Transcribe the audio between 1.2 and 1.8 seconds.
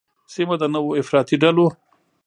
ډلو